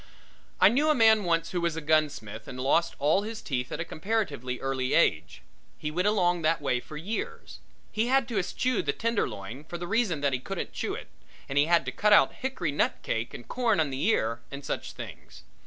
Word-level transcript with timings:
I 0.59 0.69
knew 0.69 0.89
a 0.89 0.95
man 0.95 1.25
once 1.25 1.51
who 1.51 1.61
was 1.61 1.75
a 1.75 1.79
gunsmith 1.79 2.47
and 2.47 2.59
lost 2.59 2.95
all 2.97 3.21
his 3.21 3.39
teeth 3.43 3.71
at 3.71 3.79
a 3.79 3.85
comparatively 3.85 4.59
early 4.59 4.95
age. 4.95 5.43
He 5.77 5.91
went 5.91 6.07
along 6.07 6.41
that 6.41 6.59
way 6.59 6.79
for 6.79 6.97
years. 6.97 7.59
He 7.91 8.07
had 8.07 8.27
to 8.29 8.39
eschew 8.39 8.81
the 8.81 8.93
tenderloin 8.93 9.63
for 9.63 9.77
the 9.77 9.85
reason 9.85 10.21
that 10.21 10.33
he 10.33 10.39
couldn't 10.39 10.73
chew 10.73 10.95
it, 10.95 11.09
and 11.47 11.55
he 11.55 11.65
had 11.67 11.85
to 11.85 11.91
cut 11.91 12.13
out 12.13 12.33
hickory 12.33 12.71
nut 12.71 12.97
cake 13.03 13.35
and 13.35 13.47
corn 13.47 13.79
on 13.79 13.91
the 13.91 14.03
ear 14.07 14.41
and 14.49 14.65
such 14.65 14.93
things. 14.93 15.43